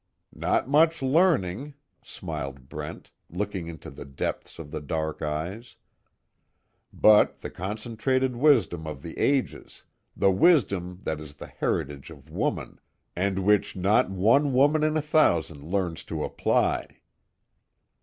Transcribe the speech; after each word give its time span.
"Not 0.33 0.67
much 0.67 1.03
learning," 1.03 1.75
smiled 2.03 2.67
Brent, 2.69 3.11
looking 3.29 3.67
into 3.67 3.91
the 3.91 4.03
depths 4.03 4.57
of 4.57 4.71
the 4.71 4.81
dark 4.81 5.21
eyes, 5.21 5.75
"But 6.91 7.41
the 7.41 7.51
concentrated 7.51 8.35
wisdom 8.35 8.87
of 8.87 9.03
the 9.03 9.15
ages 9.19 9.83
the 10.17 10.31
wisdom 10.31 11.01
that 11.03 11.19
is 11.19 11.35
the 11.35 11.45
heritage 11.45 12.09
of 12.09 12.31
woman, 12.31 12.79
and 13.15 13.45
which 13.45 13.75
not 13.75 14.09
one 14.09 14.53
woman 14.53 14.81
in 14.83 14.97
a 14.97 15.03
thousand 15.03 15.63
learns 15.63 16.03
to 16.05 16.23
apply." 16.23 16.97